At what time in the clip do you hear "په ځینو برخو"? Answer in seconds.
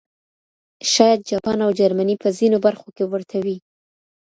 2.23-2.87